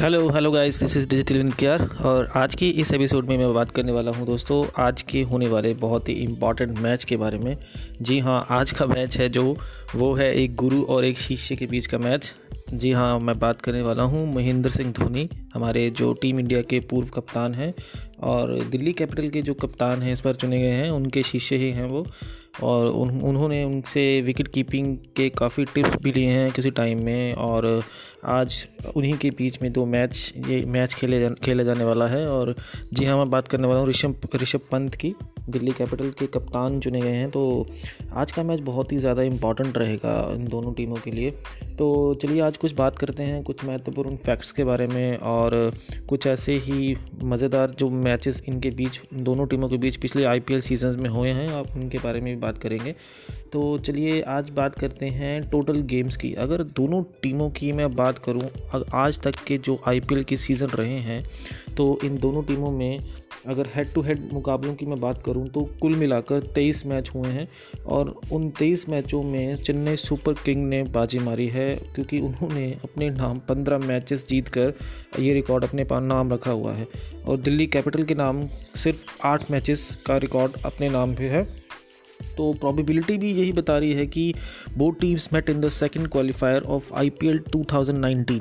[0.00, 3.54] Hello hello guys this is digital in care और आज की इस एपिसोड में मैं
[3.54, 7.38] बात करने वाला हूँ दोस्तों, आज के होने वाले बहुत ही इंपॉर्टेंट मैच के बारे
[7.38, 7.56] में।
[8.02, 9.56] जी हाँ, आज का मैच है जो,
[9.94, 12.32] वो है एक गुरु और एक शिष्य के बीच का मैच
[12.72, 16.80] जी हाँ मैं बात करने वाला हूँ महेंद्र सिंह धोनी, हमारे जो टीम इंडिया के
[16.80, 17.74] पूर्व कप्तान हैं।
[18.18, 21.70] और दिल्ली कैपिटल के जो कप्तान हैं इस बार चुने गए हैं उनके शिष्य ही
[21.70, 22.06] हैं वो।
[22.62, 27.34] और उन, उन्होंने उनसे विकेट कीपिंग के काफ़ी टिप्स भी लिए हैं किसी टाइम में।
[27.34, 27.82] और
[28.26, 28.66] आज
[28.96, 32.54] उन्हीं के बीच में दो मैच ये मैच खेले जा, खेला जाने वाला है। और
[32.92, 35.14] जी हाँ मैं बात करने वाला हूँ ऋषभ ऋषभ पंत की।
[35.48, 37.66] दिल्ली कैपिटल के कप्तान चुने गए हैं तो
[38.12, 41.30] आज का मैच बहुत ही ज़्यादा इंपॉर्टेंट रहेगा इन दोनों टीमों के लिए।
[41.78, 45.72] तो चलिए आज कुछ बात करते हैं कुछ महत्वपूर्ण फैक्ट्स के बारे में। और
[46.08, 51.00] कुछ ऐसे ही मज़ेदार जो मैचेस इनके बीच, दोनों टीमों के बीच पिछले आई सीज़न
[51.00, 52.94] में हुए हैं। आप उनके बारे में भी बात करेंगे।
[53.52, 58.18] तो चलिए, आज बात करते हैं टोटल गेम्स की। अगर दोनों टीमों की मैं बात
[58.18, 58.48] करूँ
[58.94, 61.24] आज तक के जो आईपीएल के सीज़न रहे हैं
[61.76, 62.98] तो इन दोनों टीमों में
[63.46, 67.28] अगर हेड टू हेड मुकाबलों की मैं बात करूँ तो कुल मिलाकर तेईस मैच हुए
[67.28, 67.48] हैं
[67.86, 73.10] और उन तेईस मैचों में चेन्नई सुपर किंग ने बाजी मारी है क्योंकि उन्होंने अपने
[73.10, 74.74] नाम पंद्रह मैचेस जीत कर
[75.20, 76.86] ये रिकॉर्ड अपने नाम रखा हुआ है।
[77.26, 81.66] और दिल्ली कैपिटल के नाम सिर्फ़ आठ मैचेस का रिकॉर्ड अपने नाम पे है।
[82.36, 84.34] तो प्रोबेबिलिटी भी यही बता रही है कि
[84.78, 88.40] both teams met in the second qualifier of IPL 2019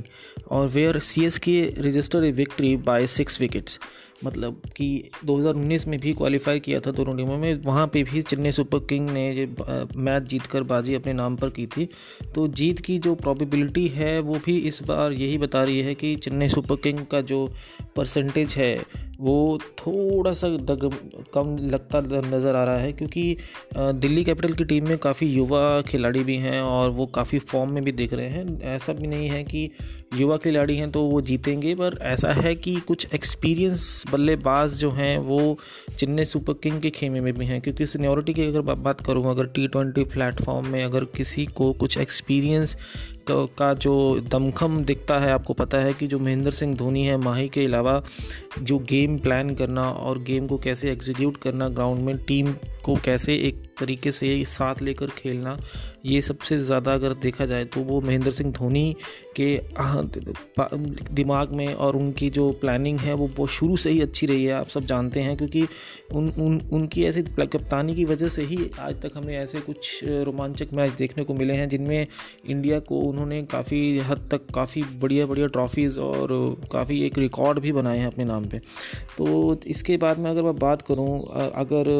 [0.51, 3.79] और where C S K register a victory by six wickets
[4.23, 4.87] मतलब कि
[5.25, 9.09] 2019 में भी क्वालिफाई किया था दोनों टीमों में, वहाँ पे भी चेन्नई सुपर किंग
[9.09, 9.47] ने
[9.97, 11.87] मैच जीत कर बाजी अपने नाम पर की थी।
[12.35, 16.15] तो जीत की जो प्रोबेबिलिटी है, वो भी इस बार यही बता रही है कि
[16.15, 17.47] चेन्नई सुपर किंग का जो
[17.95, 18.75] परसेंटेज है,
[19.19, 20.89] वो थोड़ा सा दग,
[21.33, 23.37] कम लगता नज़र आ रहा है, क्योंकि
[23.75, 27.83] दिल्ली कैपिटल की टीम में काफ़ी युवा खिलाड़ी भी हैं और वो काफ़ी फॉर्म में
[27.83, 29.69] भी दिख रहे हैं। ऐसा भी नहीं है कि
[30.15, 35.17] युवा खिलाड़ी हैं तो वो जीतेंगे, पर ऐसा है कि कुछ एक्सपीरियंस बल्लेबाज जो हैं
[35.19, 35.57] वो
[35.97, 39.47] चेन्नई सुपर किंग के खेमे में भी हैं, क्योंकि सीनियोरिटी की अगर बात करूँ, अगर
[39.47, 42.75] टी ट्वेंटी प्लेटफॉर्म में अगर किसी को कुछ एक्सपीरियंस
[43.29, 43.93] का जो
[44.31, 48.01] दमखम दिखता है, आपको पता है कि जो महेंद्र सिंह धोनी है, माही के अलावा
[48.61, 52.53] जो गेम प्लान करना और गेम को कैसे एग्जीक्यूट करना ग्राउंड में टीम
[52.85, 55.57] को कैसे एक तरीके से साथ लेकर खेलना,
[56.05, 58.95] ये सबसे ज़्यादा अगर देखा जाए तो वो महेंद्र सिंह धोनी
[59.39, 59.55] के
[61.13, 64.51] दिमाग में और उनकी जो प्लानिंग है वो बहुत शुरू से ही अच्छी रही है,
[64.53, 65.67] आप सब जानते हैं, क्योंकि
[66.11, 70.73] उन उन, उनकी ऐसी कप्तानी की वजह से ही आज तक हमें ऐसे कुछ रोमांचक
[70.73, 72.07] मैच देखने को मिले हैं, जिनमें
[72.45, 76.33] इंडिया को उन्होंने काफ़ी हद तक काफ़ी बढ़िया बढ़िया ट्रॉफीज़ और
[76.71, 78.59] काफ़ी एक रिकॉर्ड भी बनाए हैं अपने नाम पे।
[79.17, 81.19] तो इसके बाद में अगर मैं बात करूँ
[81.55, 81.93] अगर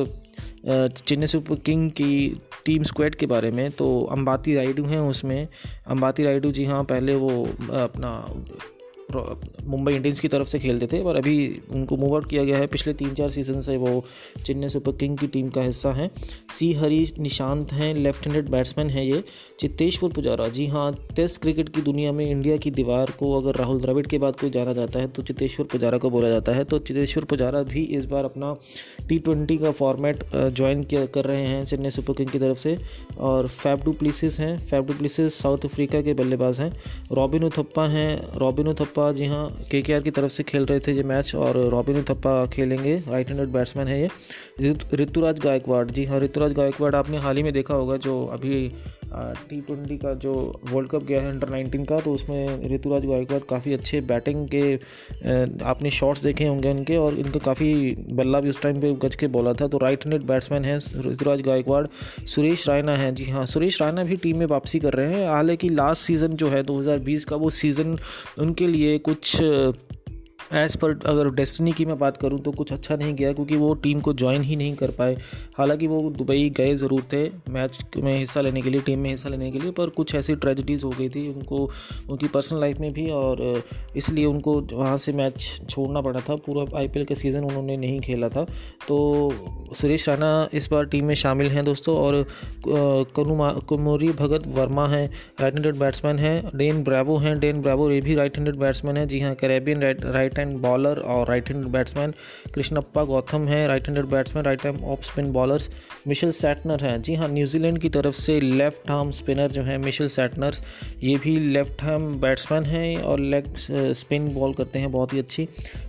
[0.67, 5.47] चेन्नई सुपर किंग की टीम स्क्वेड के बारे में तो अंबाती राइडू हैं उसमें।
[5.87, 7.43] अम्बाती राइडू जी हाँ पहले वो
[7.81, 8.11] अपना
[9.09, 12.67] मुंबई इंडियंस की तरफ़ से खेलते थे, पर अभी उनको मूव आउट किया गया है।
[12.67, 14.03] पिछले तीन चार सीज़न से वो
[14.45, 16.09] चेन्नई सुपर किंग की टीम का हिस्सा हैं।
[16.49, 19.23] सी हरीश निशांत हैं लेफ़्ट हैंडेड बैट्समैन हैं ये।
[19.59, 23.81] चित्तेश्वर पुजारा, जी हाँ टेस्ट क्रिकेट की दुनिया में इंडिया की दीवार को अगर राहुल
[23.81, 26.79] द्रविड़ के बाद कोई जाना जाता है तो चितेश्वर पुजारा को बोला जाता है। तो
[26.79, 28.53] चितेश्वर पुजारा भी इस बार अपना
[29.09, 32.77] टी ट्वेंटी का फॉर्मेट ज्वाइन कर रहे हैं चेन्नई सुपर किंग की तरफ़ से।
[33.19, 36.71] और फैब डू प्लीसिस हैं Faf du Plessis South Africa के बल्लेबाज हैं।
[37.11, 40.93] रॉबिन उथप्पा हैं रॉबिन उथप्पा जी हाँ के के की तरफ़ से खेल रहे थे
[40.93, 46.19] ये मैच और रॉबिन थप्पा खेलेंगे। राइट हैंडेड बैट्समैन है ये। ऋतुराज गायकवाड़। जी हाँ
[46.19, 48.71] ऋतुराज गायकवाड़, आपने हाल ही में देखा होगा जो अभी
[49.13, 50.33] टी ट्वेंटी का जो
[50.71, 54.73] वर्ल्ड कप गया है अंडर नाइनटीन का तो उसमें ऋतुराज गायकवाड़ काफ़ी अच्छे बैटिंग के
[55.65, 59.27] आपने शॉट्स देखे होंगे उनके और इनका काफ़ी बल्ला भी उस टाइम पे गज के
[59.27, 61.85] बोला था। तो राइट हैंडेड बैट्समैन है ऋतुराज गायकवाड़
[62.25, 65.69] सुरेश रायना है। जी हाँ सुरेश रायना भी टीम में वापसी कर रहे हैं। हालाँकि
[65.69, 67.97] लास्ट सीज़न जो है 2020 का, वो सीज़न
[68.39, 69.37] उनके लिए कुछ
[70.53, 73.73] एज़ पर अगर डेस्टिनी की मैं बात करूँ तो कुछ अच्छा नहीं गया क्योंकि वो
[73.83, 75.15] टीम को ज्वाइन ही नहीं कर पाए।
[75.57, 79.29] हालाँकि वो दुबई गए ज़रूर थे मैच में हिस्सा लेने के लिए टीम में हिस्सा
[79.29, 81.69] लेने के लिए, पर कुछ ऐसी ट्रेजिडीज़ हो गई थी उनको,
[82.09, 83.63] उनकी पर्सनल लाइफ में भी और
[83.95, 88.29] इसलिए उनको वहाँ से मैच छोड़ना पड़ा था। पूरा आई का सीज़न उन्होंने नहीं खेला
[88.29, 88.43] था।
[88.87, 88.95] तो
[89.75, 92.25] सुरेश राणा इस बार टीम में शामिल हैं दोस्तों और
[92.67, 95.07] कुमोरी भगत वर्मा हैं
[95.41, 99.07] राइट हैंडेड बैट्समैन हैं डेन ब्रावो हैं डेन ब्रावो ये भी राइट हैंडेड बैट्समैन हैं।
[99.07, 102.13] जी हाँ Caribbean right right hand bowler और right hand batsman
[102.55, 105.69] Krishnappa Gowtham है right handed batsman right hand off spin bowlers
[106.07, 110.07] Mitchell Santner हैं। जी हाँ न्यूजीलैंड की तरफ़ से लेफ़्ट आर्म स्पिनर जो है मिशेल
[110.07, 110.55] सैटनर
[111.03, 113.53] ये भी लेफ़्ट आर्म बैट्समैन हैं और लेग
[113.95, 115.47] स्पिन बॉल करते हैं बहुत ही अच्छी।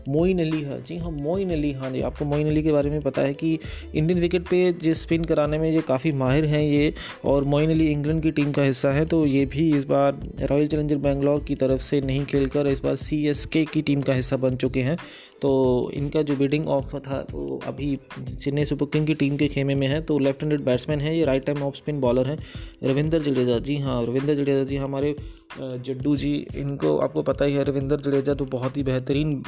[0.08, 3.00] मोइन अली है। जी हाँ मोइन अली हाँ जी, आपको मोइन अली के बारे में
[3.00, 3.58] पता है कि
[3.94, 6.92] इंडियन विकेट पे जो स्पिन कराने में ये काफ़ी माहिर हैं ये
[7.24, 10.66] और मोइन अली इंग्लैंड की टीम का हिस्सा है तो ये भी इस बार रॉयल
[10.66, 14.56] चैलेंजर बैंगलोर की तरफ़ से नहीं खेलकर इस बार सी की टीम का हिस्सा बन
[14.56, 14.96] चुके हैं।
[15.42, 19.74] तो इनका जो बिडिंग ऑफ़ था तो अभी चेन्नई सुपर किंग की टीम के खेमे
[19.74, 22.38] में है। तो लेफ़्ट हैंडेड बैट्समैन है, ये right time off spin bowler हैं।
[22.84, 25.14] रविंदर जडेजा, जी हाँ रविंदर जडेजा जी हमारे
[25.50, 29.42] जड्डू जी, इनको आपको पता ही है, रविंदर जडेजा तो बहुत ही बेहतरीन,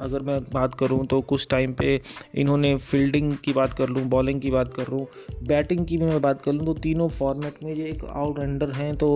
[0.00, 2.00] अगर मैं बात करूँ तो कुछ टाइम पे
[2.34, 5.06] इन्होंने फील्डिंग की बात कर लूँ बॉलिंग की बात कर लूँ
[5.48, 8.94] बैटिंग की भी मैं बात कर लूँ तो तीनों फॉर्मेट में ये एक ऑलराउंडर हैं
[8.96, 9.08] तो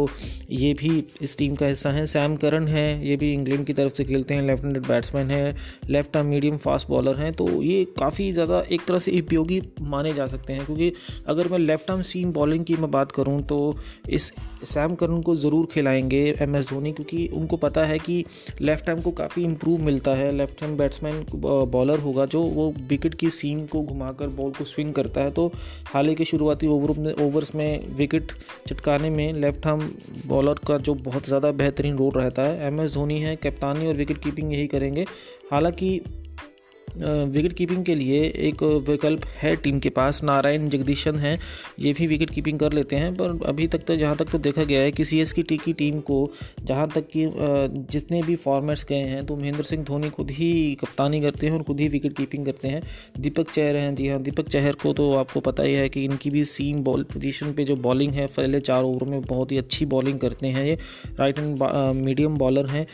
[0.50, 3.92] ये भी इस टीम का हिस्सा हैं। सैम करन है, ये भी इंग्लैंड की तरफ़
[3.92, 5.56] से खेलते हैं लेफ़्ट हैंडेड बैट्समैन है
[5.88, 10.12] left arm medium fast bowler हैं तो ये काफ़ी ज़्यादा एक तरह से उपयोगी माने
[10.14, 10.92] जा सकते हैं, क्योंकि
[11.28, 13.76] अगर मैं लेफ़्ट आर्म सीम बॉलिंग की मैं बात करूँ तो
[14.08, 14.32] इस
[14.64, 18.24] सैम करन को ज़रूर खिलाएँगे एम एस धोनी, क्योंकि उनको पता है कि
[18.60, 23.14] लेफ़्ट हैम को काफ़ी इम्प्रूव मिलता है। लेफ़्ट हैम बैट्समैन बॉलर होगा जो वो विकेट
[23.14, 25.46] की सीम को घुमाकर बॉल को स्विंग करता है। तो
[25.86, 28.32] हाल ही के शुरुआती ओवर में ओवर्स में विकेट
[28.68, 29.80] चटकाने में लेफ़्ट हैम
[30.26, 33.94] बॉलर का जो बहुत ज़्यादा बेहतरीन रोल रहता है। एम एस धोनी है, कप्तानी और
[33.94, 35.06] विकेट कीपिंग यही करेंगे।
[35.52, 36.00] हालाँकि
[36.98, 41.38] विकेट कीपिंग के लिए एक विकल्प है टीम के पास। नारायण जगदीशन हैं,
[41.80, 44.64] ये भी विकेट कीपिंग कर लेते हैं, पर अभी तक तो जहाँ तक तो देखा
[44.64, 46.18] गया है कि सी एस की टी की टीम को,
[46.62, 47.26] जहाँ तक कि
[47.92, 50.50] जितने भी फॉर्मेट्स गए हैं तो महेंद्र सिंह धोनी खुद ही
[50.80, 52.82] कप्तानी करते हैं और खुद ही विकेट कीपिंग करते हैं।
[53.18, 56.30] दीपक चहर हैं, जी हाँ दीपक चहर को तो आपको पता ही है कि इनकी
[56.30, 59.86] भी सीम बॉल पोजीशन पे जो बॉलिंग है, पहले चार ओवर में बहुत ही अच्छी
[59.88, 60.78] बॉलिंग करते हैं ये।
[61.18, 61.62] राइट एंड
[61.96, 62.86] मीडियम बॉलर हैं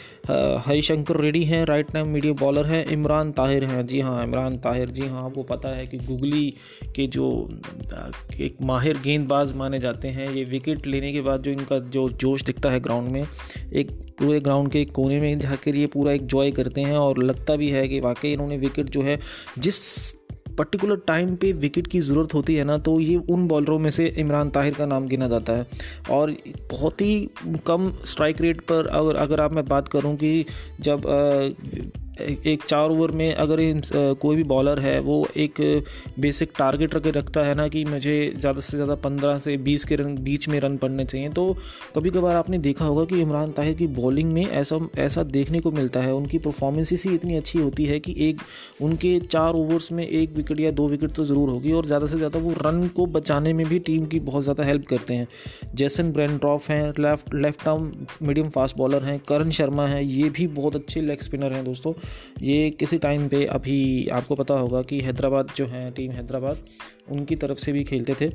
[0.67, 4.91] हरिशंकर रेड्डी हैं राइट हैंड मीडियम बॉलर हैं, इमरान ताहिर हैं, जी हाँ इमरान ताहिर
[4.91, 6.49] जी हाँ आपको पता है कि गुगली
[6.97, 7.27] के जो
[8.41, 12.43] एक माहिर गेंदबाज माने जाते हैं, ये विकेट लेने के बाद जो इनका जो जोश
[12.43, 13.23] दिखता है ग्राउंड में,
[13.73, 17.57] एक पूरे ग्राउंड के कोने में जाकर ये पूरा एक जॉय करते हैं और लगता
[17.57, 19.19] भी है कि वाकई इन्होंने विकेट जो है,
[19.59, 20.13] जिस
[20.59, 24.07] पर्टिकुलर टाइम पे विकेट की ज़रूरत होती है ना तो ये उन बॉलरों में से
[24.19, 25.67] इमरान ताहिर का नाम गिना जाता है।
[26.11, 26.35] और
[26.71, 27.29] बहुत ही
[27.67, 30.45] कम स्ट्राइक रेट पर अगर अगर आप, मैं बात करूँ कि
[30.81, 31.03] जब
[32.21, 35.61] एक चार ओवर में अगर इन कोई भी बॉलर है, वो एक
[36.21, 39.97] बेसिक टारगेट रखे रखता है ना कि मुझे ज़्यादा से ज़्यादा पंद्रह से बीस के
[39.97, 41.57] रन, बीच में रन पड़ने चाहिए। तो
[41.97, 45.71] कभी कभार आपने देखा होगा कि इमरान ताहिर की बॉलिंग में ऐसा ऐसा देखने को
[45.73, 48.41] मिलता है। उनकी परफॉर्मेंस ही इतनी अच्छी होती है कि एक,
[48.83, 52.17] उनके चार ओवर्स में एक विकेट या दो विकेट तो ज़रूर होगी और ज़्यादा से
[52.17, 55.29] ज़्यादा वो रन को बचाने में भी टीम की बहुत ज़्यादा हेल्प करते हैं।
[55.75, 60.47] जैसन ब्रेंड्रॉफ हैं left left arm medium fast bowler हैं, करण शर्मा हैं, ये भी
[60.49, 61.93] बहुत अच्छे लेग स्पिनर हैं दोस्तों।
[62.43, 66.59] ये किसी टाइम पे अभी आपको पता होगा कि हैदराबाद जो है टीम हैदराबाद,
[67.11, 68.33] उनकी तरफ़ से भी खेलते थे।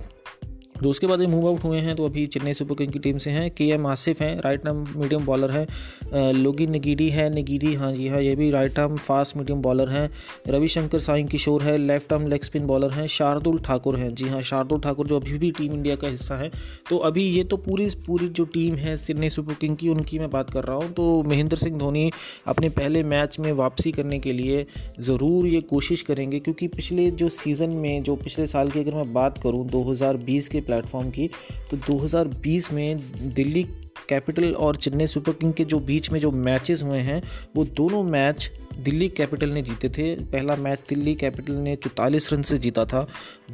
[0.81, 3.17] तो उसके बाद ये मूव आउट हुए हैं तो अभी चेन्नई सुपर किंग की टीम
[3.17, 7.73] से हैं। के एम आसिफ हैं राइट आर्म मीडियम बॉलर हैं। लोगी नगीडी है, नगीडी
[7.75, 10.09] हाँ जी हाँ ये भी right arm fast medium bowler हैं।
[10.49, 14.41] रविशंकर साई किशोर है left arm leg spin bowler हैं। शार्दुल ठाकुर हैं, जी हाँ
[14.43, 16.51] शार्दुल ठाकुर जो अभी भी टीम इंडिया का हिस्सा है।
[16.89, 20.29] तो अभी ये तो पूरी पूरी जो टीम है चेन्नई सुपर किंग की, उनकी मैं
[20.29, 22.09] बात कर रहा हूँ। तो महेंद्र सिंह धोनी
[22.47, 24.65] अपने पहले मैच में वापसी करने के लिए
[25.01, 29.11] ज़रूर ये कोशिश करेंगे, क्योंकि पिछले जो सीज़न में, जो पिछले साल की अगर मैं
[29.13, 31.29] बात करूँ, दो हज़ार बीस के प्लेटफॉर्म की
[31.71, 33.63] तो 2020 में दिल्ली
[34.09, 37.21] कैपिटल और चेन्नई सुपर किंग के जो बीच में जो मैचेस हुए हैं,
[37.55, 42.41] वो दोनों मैच दिल्ली कैपिटल ने जीते थे। पहला मैच दिल्ली कैपिटल ने चौतालीस रन
[42.41, 43.05] से जीता था,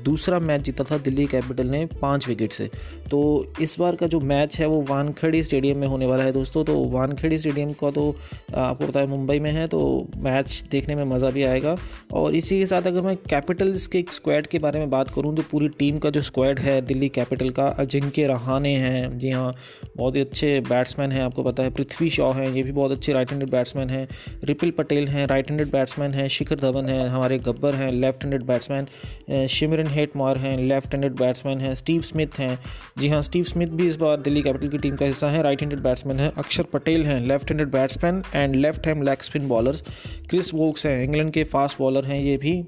[0.03, 2.69] दूसरा मैच जीता था दिल्ली कैपिटल ने पाँच विकेट से।
[3.11, 6.63] तो इस बार का जो मैच है, वो वानखेड़ी स्टेडियम में होने वाला है दोस्तों।
[6.63, 8.09] तो वानखेड़ी स्टेडियम का तो
[8.55, 9.81] आपको पता है मुंबई में है तो
[10.17, 11.75] मैच देखने में मज़ा भी आएगा।
[12.13, 15.35] और इसी के साथ अगर मैं कैपिटल्स के एक स्क्वाड के बारे में बात करूँ
[15.35, 19.53] तो पूरी टीम का जो स्क्वाड है दिल्ली कैपिटल का, अजिंक्य रहाने हैं। जी हाँ
[19.97, 23.13] बहुत ही अच्छे बैट्समैन हैं, आपको पता है, पृथ्वी शॉ हैं, ये भी बहुत अच्छे
[23.13, 24.07] राइट हैंडेड बैट्समैन हैं,
[24.43, 28.43] रिपिल पटेल हैं राइट हैंडेड बैट्समैन हैं, शिखर धवन हैं, हमारे गब्बर हैं left handed
[28.43, 32.57] batsman Shimron Hetmyer हैं लेफ़्ट हैंडेड बैट्समैन हैं, स्टीव स्मिथ हैं।
[32.97, 35.61] जी हाँ स्टीव स्मिथ भी इस बार दिल्ली कैपिटल की टीम का हिस्सा है राइट
[35.61, 39.83] हैंडेड बैट्समैन है, अक्षर पटेल हैं left handed batsman and left hand leg spin bowlers
[40.29, 42.65] Chris Woakes हैं, इंग्लैंड के फास्ट बॉलर हैं, ये भी।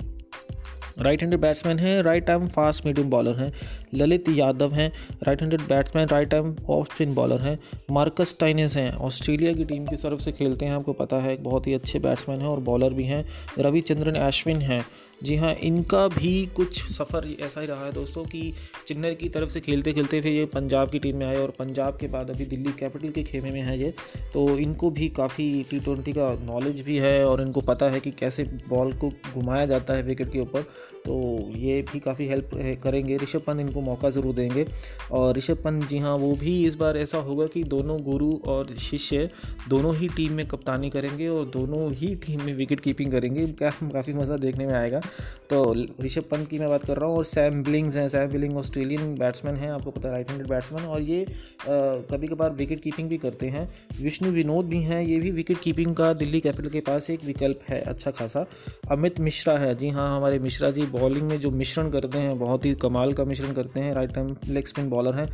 [1.00, 3.52] राइट हैंडेड बैट्समैन है right arm fast medium bowler हैं।
[3.94, 4.92] ललित यादव हैं
[5.24, 7.58] right handed batsman right arm off spin bowler हैं
[7.92, 11.68] मार्कस टाइनेस हैं। ऑस्ट्रेलिया की टीम की तरफ़ से खेलते हैं, आपको पता है बहुत
[11.68, 13.26] ही अच्छे बैट्समैन हैं और बॉलर भी हैं,
[13.60, 14.86] रविचंद्रन अश्विन हैं।
[15.24, 18.54] जी हाँ इनका भी कुछ सफ़र ऐसा ही रहा है दोस्तों कि
[18.88, 21.98] चेन्नई की तरफ़ से खेलते खेलते फिर ये पंजाब की टीम में आए और पंजाब
[21.98, 23.94] के बाद अभी दिल्ली कैपिटल के खेमे में है ये।
[24.34, 28.12] तो इनको भी काफ़ी टी ट्वेंटी का नॉलेज भी है और इनको पता है कि
[28.12, 30.62] कैसे बॉल को घुमाया जाता है विकेट के ऊपर।
[31.06, 31.18] तो
[31.56, 32.50] ये भी काफ़ी हेल्प
[32.84, 34.66] करेंगे। ऋषभ पंत इनको मौका ज़रूर देंगे।
[35.12, 38.76] और ऋषभ पंत जी हाँ वो भी इस बार ऐसा होगा कि दोनों गुरु और
[38.80, 39.30] शिष्य
[39.70, 44.14] दोनों ही टीम में कप्तानी करेंगे और दोनों ही टीम में विकेट कीपिंग करेंगे। काफ़ी
[44.14, 45.02] मज़ा देखने में आएगा।
[45.50, 48.58] तो ऋषभ पंत की मैं बात कर रहा हूँ और सैम बिलिंग्स हैं। सैम बिलिंग
[48.58, 51.26] ऑस्ट्रेलियन बैट्समैन हैं, आपको पता है राइट हैंडेड बैट्समैन। और ये
[51.68, 53.68] कभी कभार विकेट कीपिंग भी करते हैं।
[54.02, 57.60] विष्णु विनोद भी हैं, ये भी विकेट कीपिंग का दिल्ली कैपिटल के पास एक विकल्प
[57.70, 58.46] है। अच्छा खासा।
[58.92, 62.66] अमित मिश्रा है। जी हाँ हमारे मिश्रा जी, बॉलिंग में जो मिश्रण करते हैं, बहुत
[62.66, 65.28] ही कमाल का मिश्रण करते हैं right hand leg spin bowler हैं।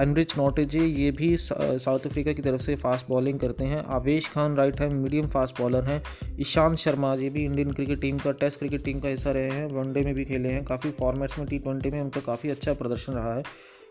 [0.00, 4.56] एनरिच नोटेजी ये भी साउथ अफ्रीका की तरफ़ से फास्ट बॉलिंग करते हैं। Avesh Khan
[4.56, 6.02] right hand medium fast bowler हैं।
[6.40, 9.66] ईशांत शर्मा ये भी इंडियन क्रिकेट टीम का टेस्ट क्रिकेट टीम का हिस्सा रहे हैं
[9.72, 13.34] वनडे में भी खेले हैं। काफ़ी फॉर्मेट्स में टी में उनका काफ़ी अच्छा प्रदर्शन रहा
[13.34, 13.42] है।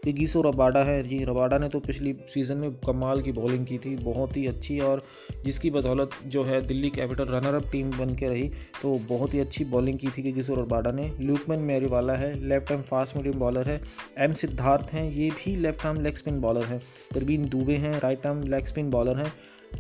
[0.04, 3.96] गीसो रबाडा है। जी, रबाडा ने तो पिछली सीज़न में कमाल की बॉलिंग की थी,
[3.96, 5.02] बहुत ही अच्छी और
[5.46, 8.48] जिसकी बदौलत जो है Delhi Capital runner up team बन के रही
[8.82, 12.72] तो बहुत ही अच्छी बॉलिंग की थी कि गीसो रबाडा ने। ल्यूकमैन मेरीवाला है left
[12.72, 13.80] arm fast medium bowler है।
[14.20, 16.82] एम सिद्धार्थ हैं, ये भी left arm leg spin bowler हैं।
[17.14, 19.32] प्रवीण दुबे हैं right arm leg spin bowler हैं।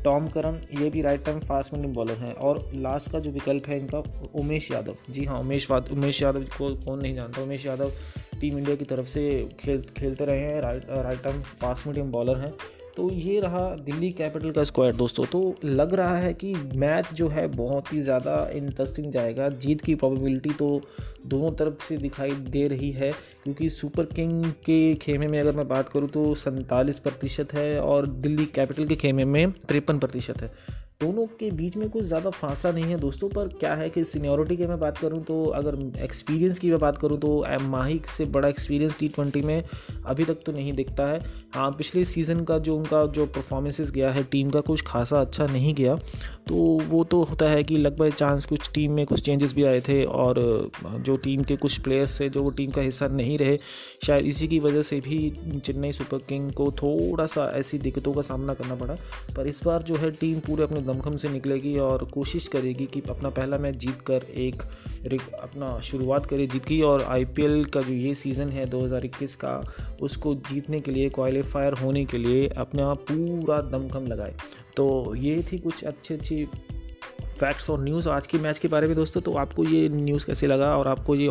[0.04, 3.68] टॉम करन ये भी right time fast medium bowler हैं। और लास्ट का जो विकल्प
[3.68, 4.04] है इनका
[4.36, 7.92] उमेश यादव। जी हाँ उमेश उमेश यादव को, कौन नहीं जानता, उमेश यादव
[8.40, 12.38] टीम इंडिया की तरफ़ से खेल, खेलते रहे हैं right right arm fast medium bowler
[12.38, 12.54] हैं।
[12.96, 17.28] तो ये रहा दिल्ली कैपिटल का स्क्वायर दोस्तों। तो लग रहा है कि मैच जो
[17.28, 20.82] है बहुत ही ज़्यादा इंटरेस्टिंग जाएगा। जीत की प्रोबेबिलिटी तो
[21.28, 23.12] दोनों तरफ़ से दिखाई दे रही है,
[23.44, 28.08] क्योंकि सुपर किंग के खेमे में अगर मैं बात करूँ तो सैंतालीस प्रतिशत है और
[28.08, 30.52] दिल्ली कैपिटल के खेमे में तिरपन प्रतिशत है।
[31.02, 34.56] दोनों के बीच में कुछ ज़्यादा फासला नहीं है दोस्तों, पर क्या है कि सीनियोरिटी
[34.58, 37.30] की मैं बात करूँ तो अगर एक्सपीरियंस की मैं बात करूँ तो
[37.62, 39.64] माही से बड़ा एक्सपीरियंस टी ट्वेंटी में
[40.06, 41.22] अभी तक तो नहीं दिखता है।
[41.56, 45.46] हाँ पिछले सीज़न का जो उनका जो परफॉर्मेंसेस गया है टीम का कुछ खासा अच्छा
[45.46, 45.96] नहीं गया।
[46.48, 46.56] तो
[46.90, 50.04] वो तो होता है कि लगभग चांस कुछ टीम में कुछ चेंजेस भी आए थे
[50.04, 50.40] और
[51.00, 53.58] जो टीम के कुछ प्लेयर्स थे, जो वो टीम का हिस्सा नहीं रहे,
[54.06, 58.22] शायद इसी की वजह से भी चेन्नई सुपर किंग को थोड़ा सा ऐसी दिक्कतों का
[58.24, 58.98] सामना करना पड़ा।
[59.36, 63.02] पर इस बार जो है टीम पूरे अपने दमखम से निकलेगी और कोशिश करेगी कि
[63.10, 64.64] अपना पहला मैच जीत कर एक
[65.34, 69.54] अपना शुरुआत करे जीत की और आईपीएल का जो ये सीज़न है 2021 का,
[70.02, 74.36] उसको जीतने के लिए क्वालिफायर होने के लिए अपना पूरा दमखम लगाए।
[74.78, 76.48] तो ये थी कुछ अच्छी अच्छी
[77.40, 80.48] फैक्ट्स और न्यूज़ आज के मैच के बारे में दोस्तों तो आपको ये न्यूज़ कैसे
[80.48, 81.30] लगा और आपको ये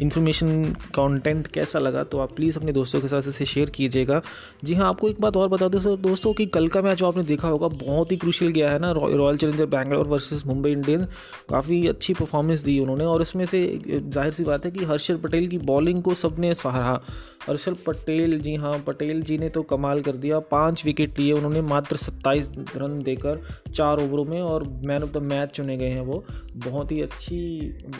[0.00, 0.62] इन्फॉर्मेशन
[0.94, 4.20] कंटेंट कैसा लगा तो आप प्लीज़ अपने दोस्तों के साथ इसे शेयर कीजिएगा।
[4.64, 7.22] जी हाँ आपको एक बात और बता दो दोस्तों, कि कल का मैच जो आपने
[7.24, 11.06] देखा होगा, बहुत ही क्रूशल गया है ना Royal Challenger Bangalore versus Mumbai Indians
[11.50, 15.46] काफ़ी अच्छी परफॉर्मेंस दी उन्होंने और इसमें से ज़ाहिर सी बात है कि हर्षल पटेल
[15.48, 17.00] की बॉलिंग को सबने सहारा
[17.48, 21.60] हर्षल पटेल, जी हाँ पटेल जी ने तो कमाल कर दिया, पाँच विकेट लिए उन्होंने,
[21.62, 23.40] मात्र सत्ताईस रन देकर
[23.74, 26.24] चार ओवरों में और मैन ऑफ़ द मैच चुने गए हैं वो।
[26.66, 27.38] बहुत ही अच्छी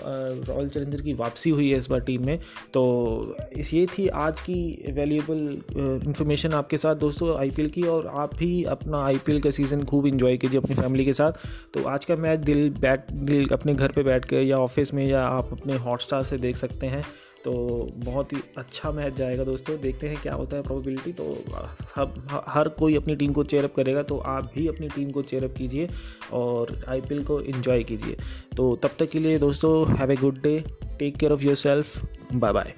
[0.05, 2.39] रॉयल चैलेंजर की वापसी हुई है इस बार टीम में।
[2.75, 2.83] तो
[3.57, 5.39] इस, ये थी आज की वैल्यूएबल
[6.07, 10.37] इन्फॉर्मेशन आपके साथ दोस्तों आईपीएल की। और आप भी अपना आईपीएल का सीज़न खूब इंजॉय
[10.37, 11.33] कीजिए अपनी फैमिली के साथ।
[11.75, 15.07] तो आज का मैच दिल बैठ, दिल अपने घर पर बैठ कर या ऑफ़िस में
[15.07, 17.03] या आप अपने हॉटस्टार से देख सकते हैं।
[17.45, 17.53] तो
[17.97, 21.25] बहुत ही अच्छा मैच जाएगा दोस्तों। देखते हैं क्या होता है प्रोबेबिलिटी तो
[21.97, 25.55] हर हर कोई अपनी टीम को चेयरअप करेगा तो आप भी अपनी टीम को चेयरअप
[25.59, 25.89] कीजिए
[26.33, 28.17] और आईपीएल को इन्जॉय कीजिए।
[28.57, 30.59] तो तब तक के लिए दोस्तों have a good day
[30.99, 32.75] take care of yourself bye bye